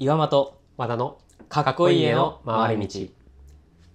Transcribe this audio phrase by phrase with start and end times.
[0.00, 3.00] 岩本和田のかっこいい家の回り道。
[3.00, 3.06] 道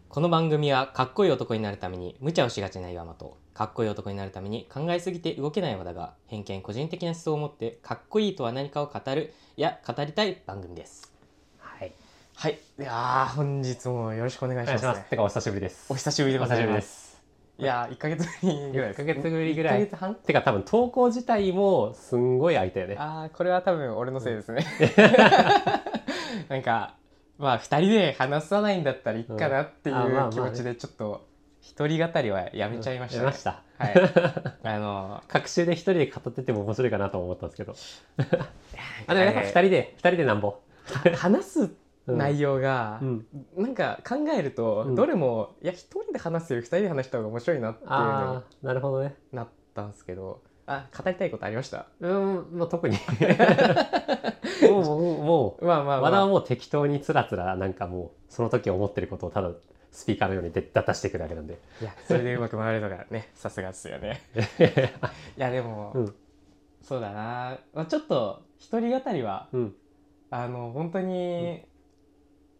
[0.07, 11.11] この番組はかっこいい男になるために無茶をしがちな岩本かっこいい男になるために考えすぎて動けない和田が偏見個人的な思想を持ってかっこいいとは何かを語るいや語りたい番組です。
[11.57, 11.91] はい。
[12.33, 12.57] はい。
[12.79, 15.91] いやー本日もよろしくお願いしします,、てかお久しぶりです。
[15.91, 17.07] お久しぶりでございまです。
[17.07, 17.09] す
[17.59, 18.93] いやー1ヶ月ぶりぐらい。
[18.93, 19.81] 1ヶ月ぶりぐらい。
[19.81, 20.15] 1ヶ月半？
[20.15, 22.95] てか多分投稿自体もすんごい空いたよね。
[22.97, 24.65] あーこれは多分俺のせいですね、
[26.49, 26.95] なんか
[27.37, 31.27] まあ2人で話さないんだったらいいかなっていう気持ちでちょっと
[31.61, 33.19] 一人語りはやめちゃいました。
[33.19, 33.63] ねやめま、した。
[33.77, 34.57] はい。
[34.63, 37.75] あの各週で一人で語ってても面白いかなと思ったんですけど。
[39.07, 40.59] あでもやっぱえー二人で二人でなんぼ。
[41.15, 41.69] 話す
[42.07, 43.25] 内容がう、ん。
[43.55, 44.95] なんか考えるとうん。
[44.95, 49.15] どれも、いや一人で話すより二人で話した方が面白いなっていうのああなるほどね。
[49.31, 50.41] になったんですけど
[50.71, 51.87] あ語りたいことありました？
[51.99, 52.47] うん。
[52.51, 52.97] まあ特に。
[54.61, 55.65] もうもうもう。
[55.65, 59.51] まあまあ、まあ、和田はもう適当につらつらなんかもうその時思ってることをただ
[59.91, 61.59] スピーカーのように出出してくるだけなんで。
[61.81, 64.21] いやそれでうまく回るのがね さすがですよね。
[65.37, 66.15] いやでも、うん。
[66.83, 69.75] そうだな、まあ、ちょっと一人語りはうん。
[70.31, 71.65] あの本当に、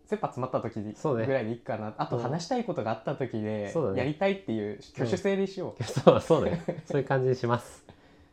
[0.08, 1.28] 切羽詰まった時そうね。
[1.28, 2.24] ぐらいでいいかな、あとうん。
[2.24, 7.86] 話したいことがあった時でやりたいっていう挙手制でしよう、そうそうねそういう感じにします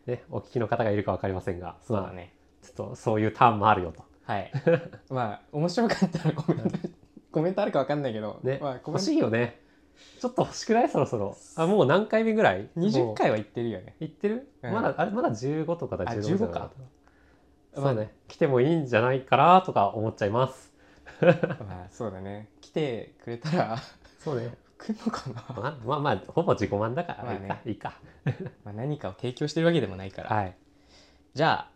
[0.07, 2.33] ねお聞きの方がいるかわかりませんがまあそうだね。
[2.63, 4.05] ちょっとそういうターンもあるよと。
[4.25, 4.51] はい。
[5.11, 6.79] まあ面白かったらコメント
[7.33, 9.61] コメントあるかわかんないけど、ね、まあ、欲しいよね。
[10.21, 10.89] ちょっと欲しくない？
[10.89, 11.37] そろそろ。
[11.57, 12.69] あもう何回目ぐらい？
[12.75, 13.95] トも20う回は言ってるよね。
[14.01, 14.73] 行ってる、うん。
[14.73, 16.71] まだあれまだ15とかだあ16じゃな15か。
[17.75, 20.73] そうね、来てもいいんじゃないかなとか思っちゃいます。
[21.21, 22.49] まあそうだね。
[22.63, 23.77] 来てくれたら。
[24.19, 27.61] そうね来んのかな、まあまあまあほぼ自己満だからまあね。
[27.65, 27.95] いいか、
[28.65, 30.55] まあ、何かを提供してるわけでもないから、はい。
[31.35, 31.71] じゃあ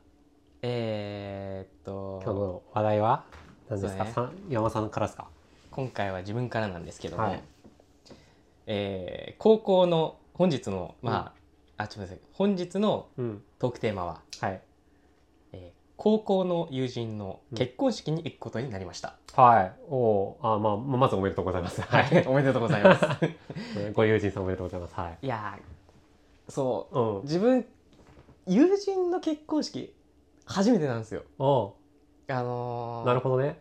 [0.63, 3.25] えーっと今日の話題は
[3.69, 5.29] 何ですか、そうさん山さんからですか？
[5.71, 7.43] 今回は自分からなんですけども、はい。
[8.67, 11.35] えー高校の本日のま
[11.79, 13.43] あ、あちょっと待って本日のうん。
[13.59, 14.53] トークテーマは、はい。
[14.53, 14.70] えー
[16.03, 19.73] 高校の友人の結婚式に行くことになりました、はい。
[19.91, 20.55] おー。
[20.55, 21.83] あまあまずおめでとうございます。
[21.83, 23.05] はい、 おめでとうございます。
[23.93, 24.95] ご友人さんおめでとうございます。
[24.95, 25.19] はい。
[25.21, 26.99] いやーそう。
[26.99, 27.23] うん。
[27.25, 27.67] 自分
[28.47, 29.95] 友人の結婚式
[30.47, 31.23] 初めてなんですよ。
[31.39, 31.75] お
[32.29, 33.61] あのー、なるほどね。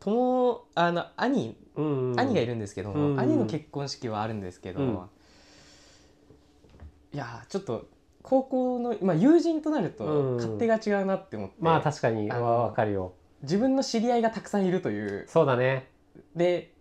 [0.00, 4.94] 友あの兄うんうん兄がいるんですけども、うん兄の結婚式はあるんですけど、うん。
[7.12, 7.88] いやーちょっと
[8.24, 10.36] 高校の、まあ、友人となるとうん。
[10.36, 12.32] 勝手が違うなって思って、まあ確かに。
[12.32, 13.12] あのわわかるよ。
[13.42, 15.26] 自分の知り合いがたくさんいるという。
[15.28, 15.90] そうだね。
[16.34, 16.72] で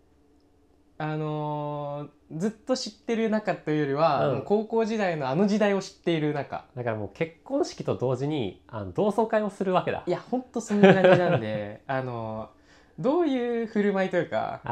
[0.98, 4.42] あのーずっと知ってる仲というよりは、うん。
[4.44, 6.66] 高校時代のあの時代を知っている仲。
[6.76, 10.04] だからもう結婚式と同時にあの同窓会をするわけだ。
[10.08, 12.64] いやほんとそんな感じなんで あのー
[13.00, 14.70] どういう振る舞いというかね。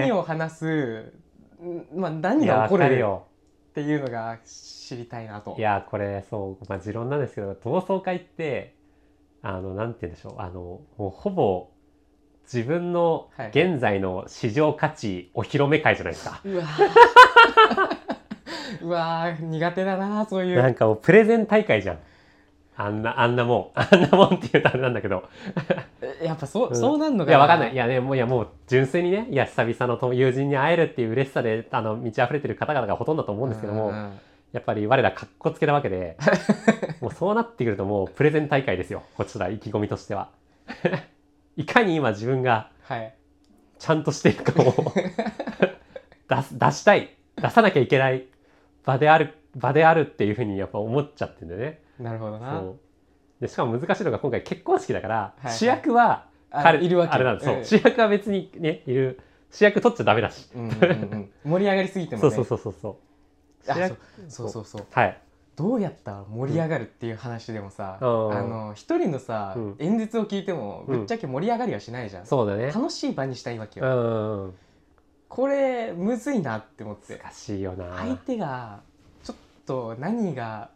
[0.00, 1.12] 何を話す、
[1.62, 3.26] んまあ、何が起こるよ
[3.76, 5.54] っていうのが知りたいなと。
[5.58, 8.74] いやこれそうまあ持論なんですけど同窓会って
[9.42, 11.68] あのなんて言うんでしょうあのもうほぼ
[12.44, 13.48] 自分のはい。
[13.48, 16.64] 現在の市場価値お披露目会じゃないですか、うわ。
[16.64, 16.86] ー
[18.86, 20.56] うわー苦手だなそういう。
[20.56, 21.98] なんかもうプレゼン大会じゃん
[22.78, 23.80] あんなあんなもん。
[23.80, 25.24] あんなもんって言うとあれなんだけど。
[26.02, 26.76] えやっぱそう、うん。
[26.76, 27.72] そうなんのかいやわかんない。
[27.72, 33.92] いやねもういやもう純粋にねいや久々の友友人に会えるっていう嬉しさであの満ち溢れてる方々がほとんどだと思うんですけども、
[34.52, 36.16] やっぱり我らかっこつけたわけで
[37.00, 40.28] もうそうなってくるともうプレゼン大会ですよこちら意気込みとしては。
[41.56, 43.14] いかに今自分がはい。
[43.78, 44.92] ちゃんとしているかを
[46.28, 48.24] 出す出したい出さなきゃいけない
[48.84, 51.82] 場である場であるっていうふうにやっぱ思っちゃってるんだよね。
[51.98, 52.60] なるほどな。
[52.60, 52.78] そう。
[53.40, 57.14] でしかも難しいのが今回結婚式だから、はい主役はあ彼いるわけ。
[57.14, 57.46] あれなんです。
[57.46, 59.20] そう、うん主役は別にねいる。
[59.50, 60.70] 主役取っちゃダメだし、うんうんう
[61.16, 61.30] ん。
[61.44, 62.30] 盛り上がりすぎてもね。
[62.30, 63.72] そうそうそうそうそう。
[63.72, 63.98] そう。
[64.28, 64.86] そうそうそう。
[64.90, 65.18] はい。
[65.54, 68.32] どうやったら盛り上がるっていう話でもさ、うん。
[68.32, 69.76] あの一人のさ、うん。
[69.78, 72.66] 演説を聞いてもぶっちゃけ盛り上がりはしないじゃん、そうだね。
[72.66, 74.54] 楽しい場にしたいわけうよ、ん。
[75.28, 77.18] これむずいなって思って。
[77.18, 77.96] 難しいよな。
[77.96, 78.80] 相手が
[79.66, 80.70] と何が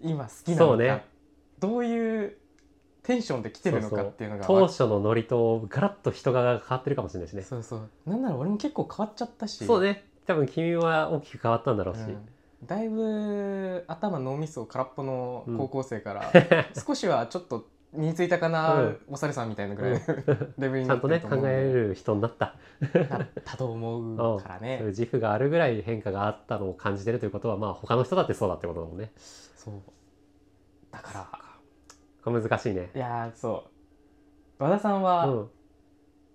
[0.00, 1.04] 今好きなのか、ね。
[1.58, 2.36] どういう
[3.02, 7.42] テンションで来てるのかっていうのが当初のノリとガラッと人が変わってるかもしれないしね。
[7.42, 7.90] そうそう。
[8.06, 9.64] なんなら俺も結構変わっちゃったし。
[9.64, 10.04] そうね。
[10.26, 12.28] 多分君は大きく変わったんだろうし、うん。
[12.66, 16.32] だいぶ頭脳みそ空っぽの高校生から、
[16.72, 18.98] ち少しはちょっと身についたかな、うん。
[19.08, 19.98] お猿さんみたいなぐらいの
[20.58, 21.38] レベルにゃなんってとね考ると思う。
[21.38, 22.54] んでえる人になった、
[23.10, 29.12] なったと思うからね、そういう自負があるぐらい変化があったのを感じてるということはまあ他の人だってそうだってことだもんね。
[29.16, 29.74] そう。
[30.90, 31.28] だから。
[32.24, 32.90] これ難しいね。
[32.94, 33.64] いやーそ
[34.58, 34.62] う。
[34.62, 35.50] 和田さんは、うん。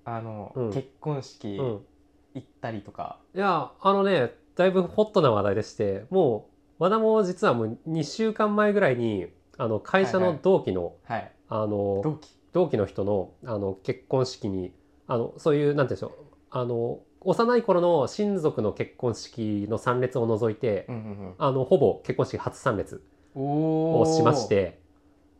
[0.06, 0.71] あの、うん。
[0.71, 1.85] 結婚式うん。
[2.33, 9.27] 行ったりとか、いやあのねだいぶホットな話題でしてもう和田も実はもう2週間前ぐらいに
[9.57, 12.40] あの会社の同期の,、はいあの同期。
[12.51, 14.74] 同期の人のあの結婚式に
[15.07, 23.04] あのそういうなんて言うんでしょうあの幼い頃の親族の結婚式の参列を除いて、うんうんあのほぼ結婚式初参列
[23.36, 24.80] をしまして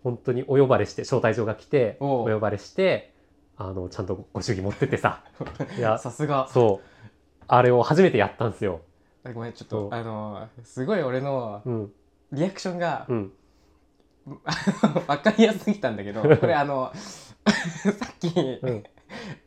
[0.04, 3.14] 本当にお呼ばれして招待状が来ておうお呼ばれして
[3.58, 5.24] あのちゃんとご祝儀持ってってさ。
[5.78, 6.48] いやさすが。
[6.48, 6.88] そう。
[7.48, 8.82] あれを初めてやったんですよ。
[9.34, 9.90] ごめんちょっそう。
[9.90, 11.92] とあのすごい俺のうん。
[12.32, 13.34] リアクションがうん
[15.08, 18.28] 分かりやすすぎたんだけど これあの さっき、
[18.62, 18.84] うん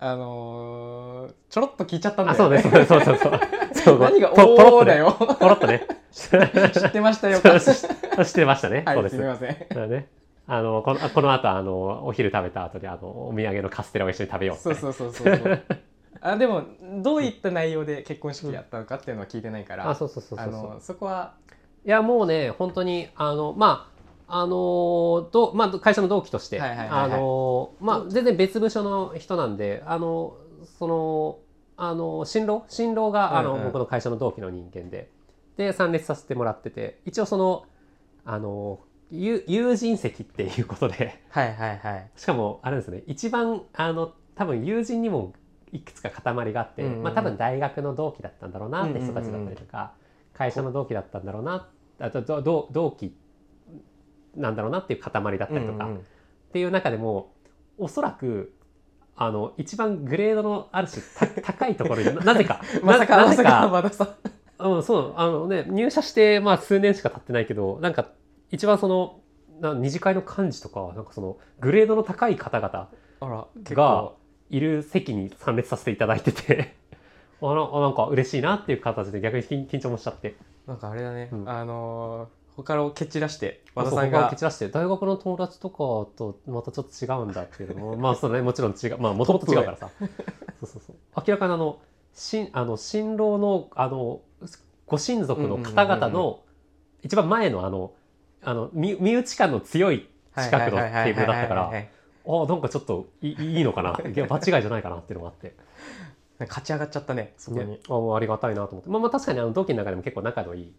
[0.00, 3.40] あのーちょろっと聞いちゃったんだあ、そうよねね、そうそうそうそう。
[3.74, 4.70] そう何が「ポポロッとね。
[4.72, 5.86] おーだよポロッとね。
[6.10, 6.26] 知
[6.86, 8.82] ってましたよそうそう知ってましたね。
[8.84, 9.22] はいそうですす。
[9.22, 10.08] みませんだね。
[10.48, 15.62] あの、この、あこの後、あの、お昼食べた後で、あの、お土産のカステラを一緒に食べようってそうそうそうそうそう
[16.20, 16.62] あでも
[17.00, 20.70] どういった内容で結婚式やったのかっていうのは聞いてないから、あ、そうそうそうそうあそう。
[20.74, 21.34] のそこは
[21.84, 23.91] いや、もうね、本当に、あの、まあ、
[24.34, 26.58] あのどまあ、会社の同期として、
[28.08, 30.38] 全然別部署の人なんで、あの、
[30.78, 31.38] その、
[31.76, 32.64] あの、新郎？
[32.66, 35.10] 新郎が、あの、うんうん僕の会社の同期の人間で、
[35.58, 37.66] で、参列させてもらってて、一応その、
[38.24, 38.80] あの、
[39.10, 42.10] 友友人席っていうことで、はいはいはい。
[42.16, 45.34] しかも、あれですね、一番、あの、多分友人にも
[45.72, 47.02] いくつか塊があって、うんうんうん。
[47.02, 49.92] まあ多分大学の同期だったんだろうなって人たちだったりとか、
[50.32, 51.68] 会社の同期だったんだろうな、
[51.98, 52.22] あと
[52.72, 53.14] 同期
[54.36, 57.32] なんだろうなっていう塊だったりとか、っていう中でも、
[57.78, 58.52] おそらく、
[59.16, 61.02] あの、一番グレードのある種
[61.34, 64.08] た 高いところにな なぜか、まさかまさかか、和田さ。
[64.68, 68.08] んうん、そう、あのね、入社して、まあ数年しか経ってないけど、なんか、
[68.50, 69.20] 一番その、
[69.60, 72.88] な二次会の幹事とか、なんかその、グレードの高い方々
[73.20, 74.16] が構。
[74.50, 76.74] いる席に参列させていただいてて、
[77.40, 80.36] あなあなんか嬉しいなっていう形で逆に緊緊張もしちゃって。
[80.66, 81.48] なんかあれだね、うん。
[81.48, 89.90] あのー他を蹴散らして和田さんが蹴散らして、大学の友達とかとまたちょっと違うんだっていうのも、 まあそうね、もちろん違う、まあもともと違うからさ。
[89.98, 90.08] そう
[90.66, 90.96] そうそう。
[91.26, 91.78] 明らかにあの、
[92.12, 94.20] 新、あの、新郎の、あの、
[94.86, 96.40] ご親族の方々の、
[97.02, 97.92] 一番前のあの、
[98.42, 103.98] あの、身身内感の強い近くのテーブルだったから、ああ、なんかちょっといいいいのかな。
[104.06, 105.54] いや、場違いじゃないかなっていうのがあって。
[106.40, 108.90] 勝ち上がっちゃったねそこに、あありがたいなと思って。
[108.90, 110.72] まあまあ確かにあの同期の中でも結構仲のいい、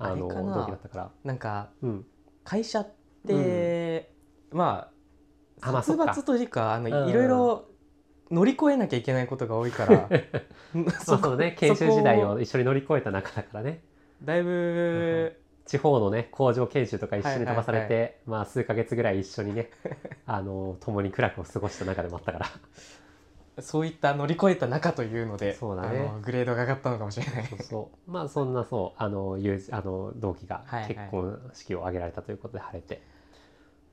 [0.00, 1.10] あの、同期だったから。
[1.22, 2.06] なんかうん。
[2.42, 2.92] 会社っ
[3.26, 4.10] て、
[4.50, 4.90] ま
[5.60, 6.06] ああまあそっか。
[6.06, 7.10] 殺伐というかあの、うん。
[7.10, 7.68] いろいろ
[8.30, 10.08] 乗り越えなきゃいけないことが多いから。
[10.72, 13.82] ま あそうね、 研修時代を一緒に乗り越えた仲だからね。
[14.24, 15.36] だいぶ、
[15.66, 18.14] 地方のね工場研修とか一緒に飛ばされて、はい。
[18.26, 19.70] まあ数ヶ月ぐらい一緒にね
[20.26, 22.46] あの共に苦楽を過ごした中でもあったから
[23.62, 26.10] そういった乗り越えた中というのでそうだね。
[26.22, 27.44] グレードが上がったのかもしれない。
[27.62, 30.94] そうまあそんなそうあの友人あの同期がはいはい。
[30.94, 33.02] 結婚式を挙げられたということで晴れて、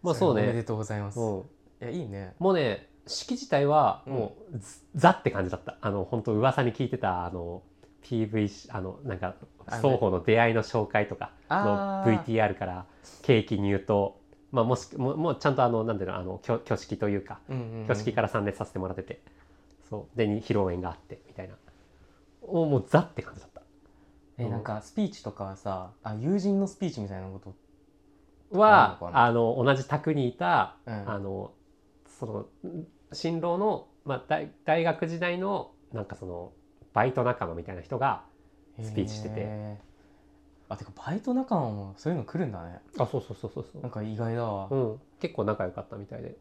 [0.04, 1.44] まあそうそれおめでねとうございます、いうん。
[1.80, 2.36] やいいね。
[2.40, 5.78] もうね式自体はもう、ずザって感じだった。
[5.81, 7.64] あの本当噂に聞いてたあの
[8.04, 9.36] PV しあのなんか
[9.66, 12.86] 双方の出会いの紹介とかの VTR から
[13.22, 14.12] ケーキ入刀
[14.52, 17.84] まあもしももうちゃんとあのなんていうのあの挙挙式というかうんうんうん。
[17.84, 19.22] 挙式から参列させてもらってて、
[19.89, 20.18] そう。
[20.18, 21.56] でに披露宴があってみたいな。
[22.42, 23.62] おもうザって感じだった。
[24.38, 31.09] えなんかスピーチとかはさあ友人のスピーチみたいなことはあるの同じ宅にいた、うん。
[31.09, 31.52] あの
[32.19, 32.45] その
[33.14, 36.52] 新郎の、まあ、大大学時代のなんかその
[36.94, 38.23] バイト仲間みたいな人が
[38.81, 39.88] スピーチしてて。
[40.69, 42.80] あてかバイト仲間もそういうの来るんだね。
[42.97, 43.81] あそうそうそうそうそう。
[43.81, 46.35] なんか意外だわ、うん、結構仲良かったみたいで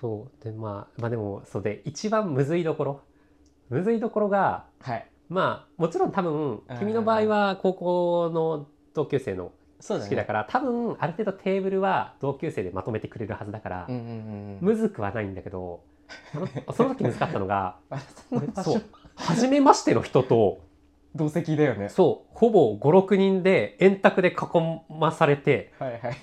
[0.00, 0.44] そう。
[0.44, 3.00] でまあまあでもそうで一番むずいところ。
[3.68, 5.06] むずいところがはい。
[5.28, 6.32] まあもちろん多分
[6.68, 6.78] うん。
[6.78, 14.12] 君の場合は高校の同級生の式だから多分ある程度テーブルは同級生でまとめてくれるはずだからうんうんうんう
[14.56, 14.58] ん。
[14.60, 15.82] むずくはないんだけど
[16.74, 17.76] その時難かったのが
[18.62, 18.82] そう。
[19.16, 20.60] 初めましての人と
[21.14, 21.88] 同席だよね。
[21.88, 22.38] そう。
[22.38, 26.14] ほぼ56人で円卓で囲まされてはいはいはい。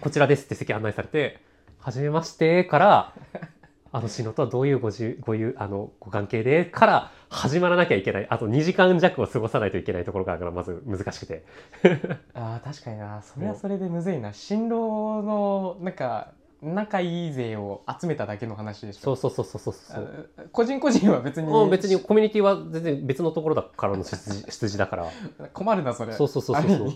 [0.00, 1.38] こちらですって席案内されて、
[1.84, 3.14] はじめましてから、
[3.92, 8.26] あの、篠とはどういうごじゅごゆあのご関係でから始まらなきゃいけない。
[8.30, 11.44] あと2時間弱を過ごさないといけないところがまず難しくて。
[12.32, 20.30] あー確かになそれはそれでむずいな新郎のなんか仲いい勢を集めただけの話でしょそうそうそうそうそうそう。
[20.38, 25.10] あ個人個人は別にもう別にコミュニティは全然別のところだからの出自 出自だから。
[25.52, 26.92] 困るなそれそうそうそうそう。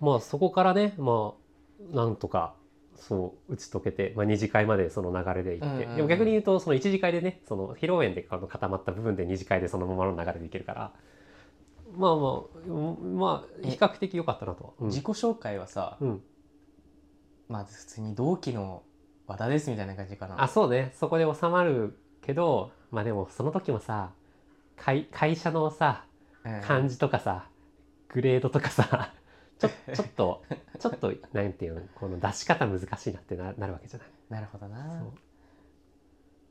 [0.00, 1.34] まあそこからね、ま
[1.92, 2.54] あ、なんとか、
[3.08, 5.96] そう打ち解けて、まあ、二次会までその流れで行って、うんうんうん。
[5.96, 10.92] でも逆に言うとその一次会でねその披露宴であの固まった部分で二次会でそのままの流れでいけるから。
[11.96, 14.70] まあまあうんまあ比較的良かったなとは。
[14.80, 14.86] うん。
[14.86, 16.22] 自己紹介はさ、うん。
[17.48, 18.84] まず普通に同期の
[19.26, 20.40] 和田ですみたいな感じかな。
[20.40, 20.92] あそうね。
[20.94, 24.12] そこで収まるけどまあでもその時もさ
[24.76, 26.04] 会会社のさ
[26.44, 26.60] うん。
[26.60, 27.48] 感じとかさ
[28.08, 29.12] グレードとかさ
[29.62, 30.42] ちょちょっと
[30.78, 34.08] ちょっとなんていうのこの出し方難しいなってななるわけじゃない。
[34.30, 35.00] なるほどな。
[35.00, 35.12] そう。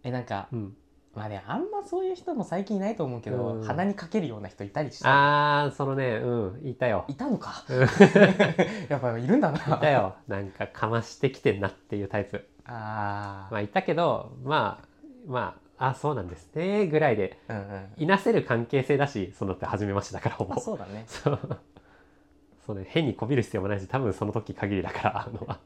[0.03, 0.75] えなんかうん、
[1.13, 3.63] まあねあんまそういう人も最近いないと思うけど、うん。
[3.63, 5.63] 鼻にかけるような人いたりした？
[5.63, 7.05] あーそのねうんいたよ。
[7.07, 7.63] いたのか。
[7.69, 7.79] うん。
[8.89, 9.57] やっぱいるんだな。
[9.57, 10.15] いたよ。
[10.27, 12.47] なんかかましてきてんなっていうタイプ。
[12.65, 14.87] あー、まあいたけどまあ
[15.27, 17.39] まああそうなんですねぐらいで。
[17.49, 18.03] うんうん。
[18.03, 20.51] いなせる関係性だしそのって初めましてだからほぼ。
[20.51, 21.03] まあそうだね。
[21.09, 21.59] そう
[22.65, 25.57] そうね変にこびる必要もないし多分その時限りだから あのっ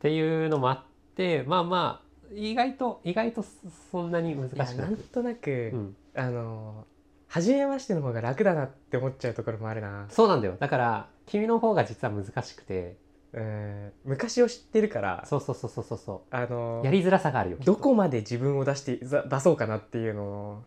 [0.00, 2.04] ていうのもあってまあまあ
[2.34, 3.50] 意外と意外とそ
[3.90, 4.78] そんなに難しくなく。
[4.78, 6.86] なんとなく、うん、あの
[7.28, 10.06] 初めましての方が楽だなって思っちゃうところもあるな。
[10.08, 10.56] そうなんだよ。
[10.58, 12.96] だから君の方が実は難しくて。
[13.32, 15.98] うん昔を知ってるからそうそうそうそうそう。
[15.98, 17.56] そあのうやりづらさがあるよ。
[17.64, 20.62] どこまで自分を出してざ出そうかなっていうのを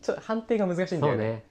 [0.00, 1.18] ちょっと判定が難しいんだよね。
[1.18, 1.44] そうね。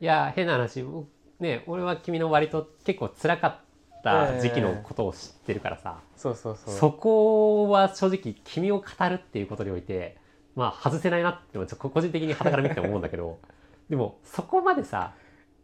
[0.00, 1.08] いや変な話僕
[1.40, 3.60] ね俺は君の割と結構辛かっ
[4.02, 6.74] た時期のことを知ってるからさ、そうそうそう。
[6.74, 10.16] そこは正直君を語るっていうことにおいて
[10.54, 13.38] まあ外せないなって個人的に肌から見てて思うんだけど
[13.88, 15.14] でもそこまでさ、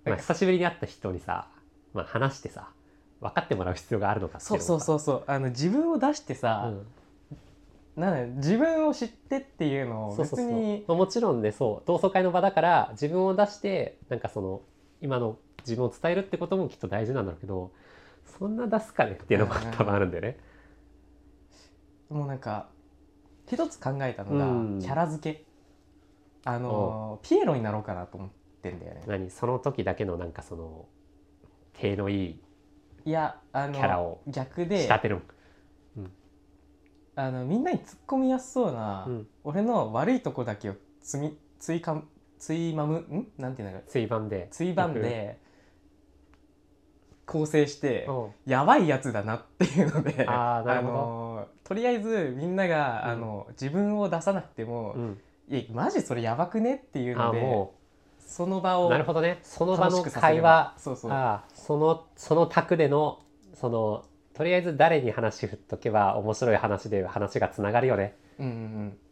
[0.05, 1.49] まあ、久しぶりに会った人にさ、
[1.93, 2.69] まあ、話してさ
[3.21, 5.25] 分かってもらう必要があるのかっていそううそうそうそう。
[5.27, 6.87] あの自分を出してうさ、ん。
[7.97, 10.49] なん自分を知ってっていうのをそうそうそう。
[10.49, 11.87] 別にまあもちろんねそう。
[11.87, 14.61] 同窓会の場だから自分を出してなんかその
[15.05, 17.71] 今の自分を伝えるってこともきっと大事なんだろうけど
[18.39, 20.39] そんな出すかねっていうのもうんうんうん多分あるんだよね。
[22.09, 22.69] もうなんか
[23.47, 24.79] 一つ考えたのが、うん。
[24.81, 25.45] キャラ付け。
[26.47, 28.31] あのピエロになろうかなと思っ
[28.63, 29.03] てんだよね。
[29.07, 29.31] 何？
[29.31, 30.87] その時だけのなんかその
[31.75, 32.41] 手のいい
[33.05, 35.21] いやあのキャラを逆仕で立てる。
[37.17, 39.27] あのみんなに突っ込みやすそうな、うん。
[39.45, 41.81] 俺の悪いとこだけをつみつい
[42.45, 43.27] かんついまむん？
[43.39, 44.49] なんていうんだろう追番で。
[44.51, 45.39] ついばんで
[47.27, 48.13] 構成してう。
[48.13, 50.93] んやばいやつだなっていうのであーなるほど。
[50.93, 53.11] のとりあえずみんなが、うん。
[53.11, 57.75] あの自分を出さなくても、うん、いやマジそれやばくねっていうあのでも
[58.19, 59.39] その場をうなるほどね。
[59.43, 60.75] その場の会話。
[60.79, 61.13] そうそう。
[61.13, 63.21] あそのその卓での
[63.55, 68.17] そのとりあえず誰に話振っとけば面白い話で話がつながるよね。
[68.39, 68.53] うんうん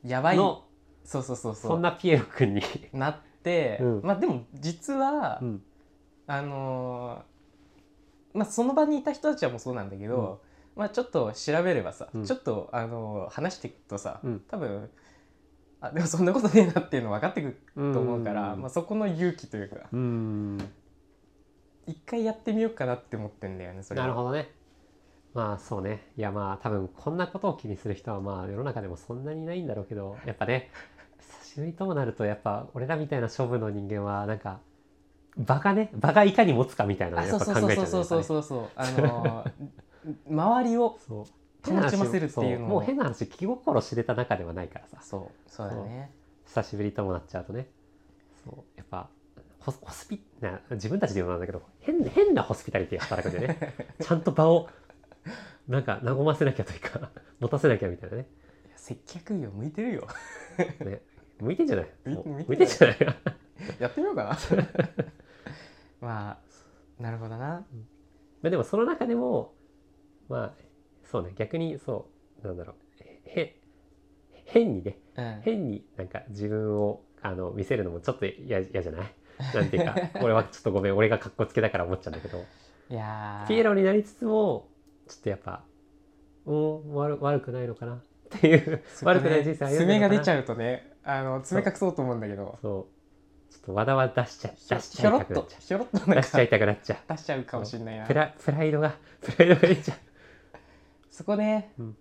[0.02, 0.10] うん。
[0.10, 0.36] やばい。
[0.36, 0.64] の
[1.04, 4.00] そうそうそうそんなピエロ君に、なって、うん。
[4.02, 5.62] まあでも実は、うん。
[6.26, 10.40] あのーまあその場にいた人たちはもうそうなんだけど、
[10.74, 12.24] まあちょっと調べればさ、うん。
[12.24, 14.40] ちょっとあのー話していくとさ、うん。
[14.48, 14.88] 多分
[15.80, 20.58] あでもそんなことねえなっていうの分かってくるとと思うから、まあ、そこの勇気というかうん。
[21.86, 24.06] 一回やってみようかなって思ってんだよねそれは。
[24.06, 24.50] なるほどね。
[25.34, 26.06] まあそうね。
[26.16, 30.70] いやまあ多分こんなことを気にする人はまあ世の中でもそんなにいないんだろうけどやっぱね
[31.52, 34.60] 久しぶりともなるとやっぱ俺らみたいな勝負の人間はなんか
[35.36, 39.52] 場がね場がいかに持つかみたいなのあやっぱそうそう考えちゃうそうそうそうそうそうあのー
[40.28, 40.98] 周りを
[41.64, 44.98] 楽しませるっていうのもう変な話気心知れた中ではないからさ。
[45.00, 46.10] そうそうだね。
[46.46, 47.68] 久しぶりともなっちゃうとね。
[48.44, 48.64] そう。
[48.76, 49.08] やっぱ
[49.60, 53.74] ホスピな自分たちで言うのなんだけど変変なホスピタリティが働くんでね。
[54.02, 54.68] ちゃんと場を
[55.68, 58.26] なんか和ませなきゃというか 持たせなきゃみたいなね。
[58.74, 60.08] 接客業向いてるよ。
[60.80, 61.00] ね
[61.42, 61.86] 向いてんじゃない？
[62.06, 62.96] 向いてんじゃない
[63.80, 64.38] やってみようかな。
[66.00, 66.30] ま
[66.98, 67.64] あなるほどな。
[68.42, 69.54] まあでもその中でも
[70.28, 70.54] まあ
[71.04, 71.32] そうね。
[71.36, 72.08] 逆にそ
[72.42, 72.76] うなんだろう。
[73.26, 73.56] へ
[74.46, 74.98] 変にね。
[75.16, 75.40] うん。
[75.42, 79.14] 変になんか自分をあの見せるのもちょっと嫌嫌じゃない？
[79.54, 80.96] なんていうか 俺はちょっとごめん。
[80.96, 82.44] 俺が格好つけだから思っちゃうんだけど。
[82.90, 83.48] いやー。
[83.48, 84.68] ピエロになりつつも
[85.08, 85.64] ちょっとやっぱ
[86.46, 87.94] うん悪悪くないのかな？
[87.94, 88.00] っ
[88.40, 90.08] ていう、ね悪くない人生歩んで爪るのかな？
[90.08, 92.58] が出ちゃうとねあの爪隠そうと思うんだけど。
[92.62, 93.52] そう。
[93.52, 96.98] ちょっとわだわ出しちゃひょ出しちゃひょろっいたくなっちゃとひょろっとなんかう出しちゃいたくなっちゃう。
[97.08, 98.06] 出しちゃうかもしれないな。
[98.06, 99.98] プラプライドが プライドが出ちゃう
[101.10, 101.96] そこね、うん。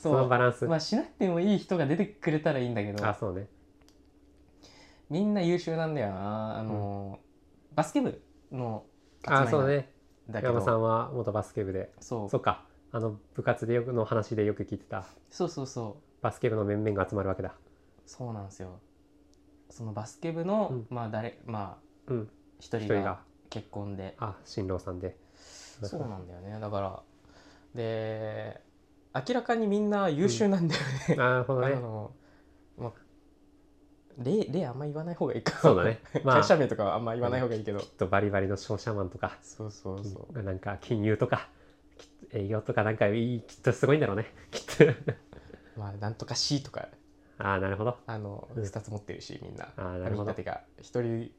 [0.00, 3.06] そのバランス、まあしなくてもいい人が出てくれたらいいんだけど。
[3.06, 3.46] あそうね。
[5.08, 6.58] みんな優秀なんだよな。
[6.58, 7.20] あの、
[7.74, 8.84] バスケ部の
[9.24, 9.90] あそうね。
[10.30, 11.92] 山さんは元バスケ部で。
[12.00, 12.28] そう。
[12.28, 12.64] そっか。
[12.90, 15.06] あの部活でよくの話でよく聞いてた。
[15.30, 16.22] そうそうそう。
[16.22, 17.54] バスケ部の面々が集まるわけだ
[18.08, 18.80] そうなんですよ。
[19.70, 20.86] そのバスケ部の、うん。
[20.88, 22.30] まあ誰まあうん。
[22.58, 24.16] 一人が結婚で。
[24.18, 25.16] あ新郎さんで。
[25.36, 26.58] そうなんだよね。
[26.58, 27.02] だから
[27.74, 28.60] で
[29.14, 31.74] 明らかにみんな優秀なんだよね、あなるほどね。
[31.76, 32.12] の
[32.78, 32.92] まあ
[34.18, 35.58] 例例あんま言わない方がいいか。
[35.58, 36.00] そうだね。
[36.24, 39.38] まあ会社名とかはあんま言わない方がいいけど、きっとバリバリの商社マンとか。
[39.42, 40.42] そうそうそう。
[40.42, 41.50] なんか金融とか。
[42.32, 44.32] 営業とかなんかいいきっとすごいんだろうね。
[44.50, 44.84] きっと。
[45.78, 46.88] まあなんとか C とか
[47.38, 47.96] ああなるほど。
[48.06, 48.62] あのうん。
[48.62, 49.68] 2つ持ってるしみんな。
[49.76, 50.18] あーなるほど。
[50.18, 51.30] みんなてか一人。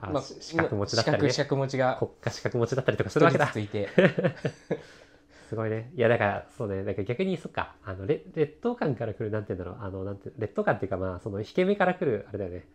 [0.00, 1.30] あ、まあし資格持ちだったりね。
[1.30, 1.96] 資格資格持ちが。
[1.98, 3.46] 国家資格持ちだったりとかするわけだ。
[3.46, 3.88] 一人ずついて。
[5.48, 5.90] すごいね。
[5.94, 6.84] いやだからそうね。
[6.84, 7.74] だから逆にそっか。
[7.84, 9.86] あの劣劣等感から来るなんて言うんだろう。
[9.86, 12.66] あのなんて劣等感っていうかまあその引け目から来るあれだよね。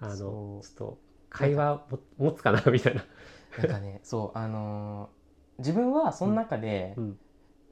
[0.00, 0.98] あのちょそっと
[1.30, 3.04] 会話も 持つかなみたいな、
[3.58, 5.18] なんかねそうあのー
[5.58, 7.18] 自分はその中で、うん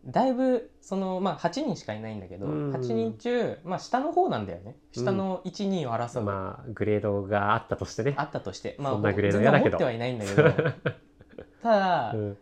[0.07, 2.73] だいぶそのまあ8人しかいないんだけど、うん。
[2.73, 4.77] 8人中まあ下の方なんだよね。
[4.93, 8.15] 下の12を争う、まあグレードがあったとしてね。
[8.17, 8.77] あったとして。
[8.79, 10.43] まあそんなグレード嫌だけど持ってはいないんだけど。
[11.63, 12.39] ただ、うん。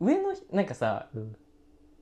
[0.00, 1.36] 上のなんかさうん。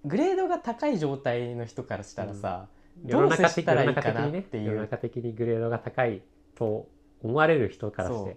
[0.04, 2.68] グレードが高い状態の人からしたらさ、
[3.04, 4.70] どう接したらいいかなっていう。
[4.70, 6.22] 世の中的にグレードが高い
[6.54, 6.88] と
[7.22, 8.36] 思われる人からして。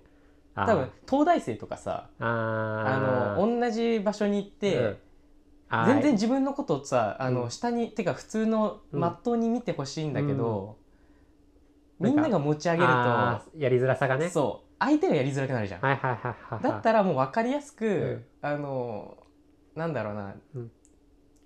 [0.55, 4.97] 多分東大生とかさあの同じ場所に行って、
[5.71, 7.51] 全然自分のことをさあの、うん。
[7.51, 8.99] 下にてか普通のうん。
[8.99, 10.77] まっとうに見てほしいんだけど、
[11.99, 12.09] うん。
[12.09, 14.29] みんなが持ち上げるあーやりづらさがと、ね。
[14.29, 14.75] そう。
[14.79, 18.25] 相手がやりづらくなるじゃん、はいはいはいはいだったらもう分かりやすく、ん。
[18.41, 19.17] あの
[19.75, 20.71] なんだろうな、うん。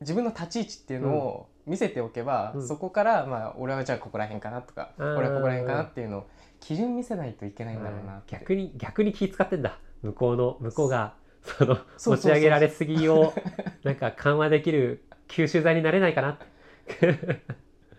[0.01, 2.67] 自分の立ち位置っていうのを見せておけば、うん。
[2.67, 6.27] そこから、まあ、俺はじゃあここら辺かなとか、うん俺はここら辺かなっていうのを
[6.59, 9.79] 基準見せないといけないんだろうな逆に逆に気使ってんだ。
[10.01, 13.33] 向こうの向こうがその持ち上げられすぎを
[13.83, 16.39] なんか緩和できる吸収剤になれないかな。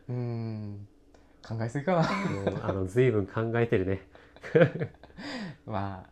[0.08, 0.86] うーん。
[1.46, 2.08] 考えすぎかな。
[2.62, 4.06] あの随分考えてるね。
[5.66, 6.04] ま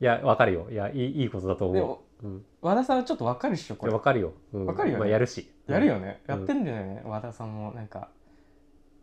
[0.00, 0.68] いやわかるよ。
[0.70, 3.92] いやいいいいことだと思あでもう、うん、和田さんはちょっと分かるっしょこれ。
[3.92, 5.00] わかるよ、うん、わかるよね。
[5.00, 5.50] まあ、やるし。
[5.66, 6.38] やるよね、うん。
[6.38, 7.02] やってんだよね。
[7.04, 8.10] 和田さんもなんか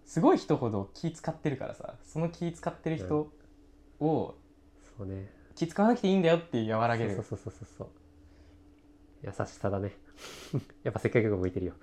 [0.05, 1.95] すごい人ほど気使ってるからさ。
[2.03, 3.31] その気使ってる人
[3.99, 4.35] を
[4.97, 7.15] そうね気使わなくていいんだよって和らげる。
[7.15, 7.87] そうそうそうそうそう。
[9.23, 9.91] 優しさだね。
[10.83, 11.73] やっぱ接客業向いてるよ。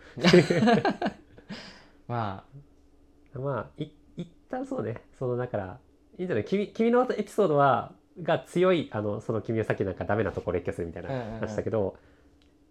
[2.07, 2.45] ま
[3.35, 5.03] まあい一旦そうね。
[5.19, 5.79] そのだから
[6.19, 6.45] いいんじゃない？
[6.45, 11.41] 君君のエピソードはが強いあのその君はさっきなんかダメなとこ列挙するみたいなうんうんうん。
[11.41, 11.97] 話したけど、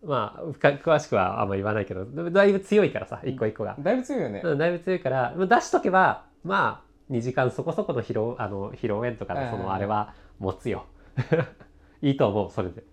[0.04, 3.72] まあ深詳しくはあんま言わないけどだいぶ強いからさ一個一個が。
[3.74, 10.86] あ、だいぶ強いよね、うん、だいぶ強いからまあ出しとけばまあ2時間そこそこの疲労あの披露宴とかのそのあれは持つよ。
[12.02, 12.84] いいと思うそれで。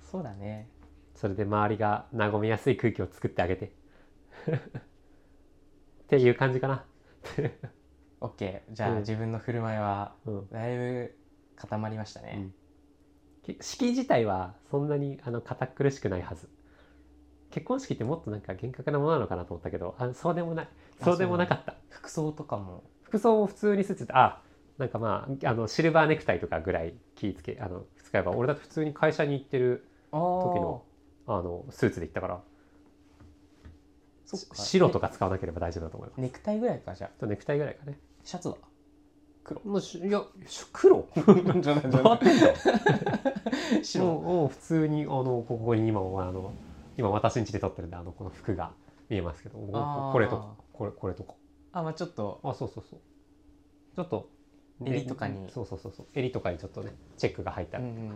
[0.00, 0.68] そうだね。
[1.14, 3.72] それで周りが和みやすい空気を作ってあげて。
[4.52, 6.84] っていう感じかな、
[8.20, 8.98] OK じゃあ、うん。
[8.98, 11.16] 自分の振る舞いはうん、だいぶ
[11.56, 12.54] 固まりましたね、うん。
[13.42, 16.50] き式自体はそんなにあの堅苦しくないはず。
[17.50, 20.68] 結婚式ってもっとなんか厳格なものなのかなと思ったけどあそうでもない
[21.00, 21.76] あそうでもなかった。
[21.88, 24.40] 服装とかも服装も普通にスーツってあ
[24.78, 30.82] なんかまああのシルバーネクタイとかぐらい気ぃつけあの使えば俺だって普通に会社に行ってる時の
[31.26, 32.40] あのスーツで行ったから。
[34.54, 36.20] 白とか使わなければ大丈夫だと思います。
[36.22, 37.26] ネクタイぐらいかじゃあ。
[37.26, 37.98] ネクタイぐらいかね。
[38.24, 38.56] シャツは？
[39.62, 46.54] もうしいやし黒じゃないじゃ変ない白もうもう普通にあのここに今はあの
[46.96, 48.72] 今私ん家で撮ってるんであのこの服が
[49.10, 49.58] 見えますけど。
[49.58, 51.34] これとかこれこれとか
[51.72, 52.40] あまあちょっと。
[52.42, 53.00] あそうそうそう。
[53.96, 54.28] ちょっと
[54.84, 55.50] 襟とかに。
[55.50, 56.06] そうそうそうそう。
[56.14, 58.14] 襟とかにちょっとねチェックが入ったうんうんうんう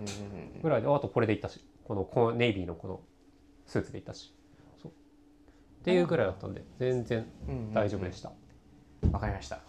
[0.58, 3.00] んぐらいであとこれでいったしこのこのネイビーのこの
[3.66, 4.34] スーツでいったし。
[4.82, 4.92] そう。
[4.92, 8.32] っていうぐらいだったんで全然うんうん大丈夫でした、
[9.12, 9.60] わかりました。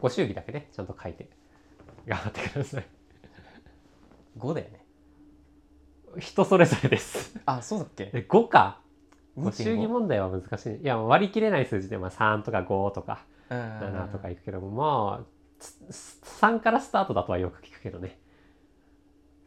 [0.00, 1.28] ご祝儀だけねちゃんと書いて。
[2.06, 2.86] 頑張ってください。
[4.38, 4.84] 5だよね。
[6.18, 7.38] 人それぞれです。
[7.46, 8.06] あそうだっけ？
[8.06, 8.80] で5か。
[8.83, 8.83] ご2.5
[9.36, 10.76] 祝儀問題は難しい。
[10.76, 13.96] いや割り切れない数字でまあ3とか5とかうんうんうん。
[13.96, 15.24] 7とかいくけどもまあ
[15.58, 15.76] つ
[16.42, 18.18] 3からスタートだとはよく聞くけどね。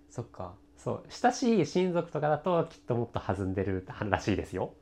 [0.09, 0.55] そっか。
[0.77, 1.03] そう。
[1.09, 4.73] 親しい親族とかだときっともっと弾んでるらしいですよ。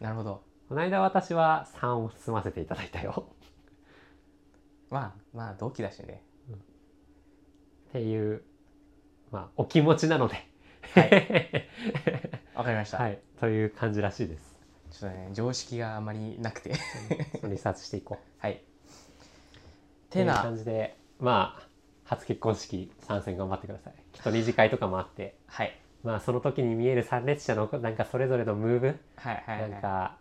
[0.00, 0.42] なるほど。
[0.68, 3.28] この間私は3を済ませていただいたよ。
[4.90, 6.22] まあまあ同期だしね。
[7.88, 8.42] っていう
[9.30, 10.48] まあお気持ちなので
[12.54, 13.18] わかりました、はい。
[13.40, 14.56] という感じらしいです。
[14.90, 16.74] ちょっとね常識があまりなくて。
[17.44, 18.24] リサーチしていこう。
[18.40, 18.62] はい。
[20.10, 20.34] てな。
[20.42, 21.68] 感じでまあ
[22.04, 23.94] 初結婚式参戦頑張ってください。
[24.12, 25.36] きっと二次会とかもあって。
[25.46, 25.78] はい。
[26.02, 28.86] まあその時に見える参列者のなんかそれぞれのムーブ。
[29.16, 29.70] はいはいはい。
[29.70, 30.18] なんか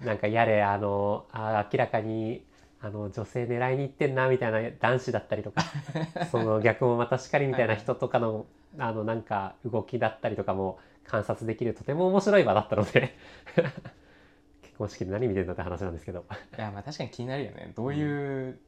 [0.00, 2.44] なんかやれあのあ明らかに
[2.84, 5.62] あの女性狙いに行ってんなみたいな男子だったりとか
[6.32, 13.14] その逆もまたしかりみたいな人とかのあのなんか動きだったりとかも観察できるとても面白い場だったので
[14.62, 16.24] 結婚式で何見てんだって話なんですけど。
[16.58, 17.72] いやまあ確かに気になるよね。
[17.76, 18.58] どういう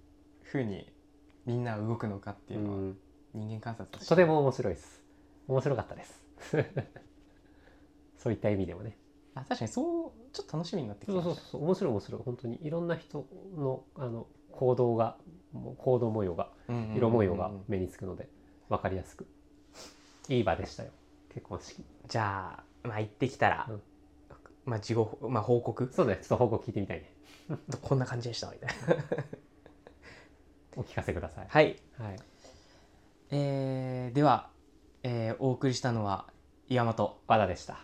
[0.43, 0.93] ふうに
[1.45, 2.99] みんな動くのかっていうのはうん。
[3.35, 4.09] 人間観察として。
[4.09, 5.03] とても面白いです。
[5.49, 6.25] 面白かったです。
[8.17, 8.97] そういった意味でもね
[9.35, 15.17] あ確かにそうちょっと楽しみになってきそうましたそうそう面白い面白い本当にいろんな人のあの行動が
[15.79, 16.49] 行動模様が
[16.97, 18.29] 色模様が目につくので
[18.69, 19.27] 分かりやすく。
[20.29, 20.91] いい場でしたよ。
[21.33, 21.85] 結婚式。
[22.09, 23.83] じゃあまあ行ってきたら、うん。
[24.65, 25.91] まあ事後まあ報告。
[25.93, 27.11] そうねちょっと報告聞いてみたいね。
[27.83, 29.05] こんな感じでしたみたいな。
[30.77, 31.47] お聞かせください。
[31.49, 32.17] はい、はい。
[33.31, 34.51] えーでは、
[35.03, 36.27] えーお送りしたのは
[36.69, 37.79] 岩本和田でした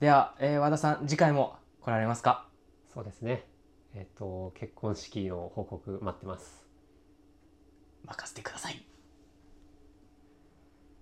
[0.00, 2.48] では、えー和田さん次回も来られますか？
[2.92, 3.44] そうですね。
[3.94, 6.64] えっ、と結婚式の報告待ってます。
[8.06, 8.82] 任せてください